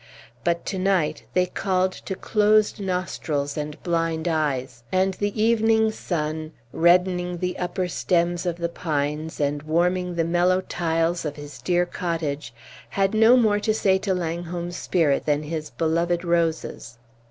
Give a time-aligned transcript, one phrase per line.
[0.43, 4.81] But to night they called to closed nostrils and blind eyes.
[4.91, 10.61] And the evening sun, reddening the upper stems of the pines, and warming the mellow
[10.61, 12.51] tiles of his dear cottage,
[12.89, 16.97] had no more to say to Langholm's spirit than his beloved roses.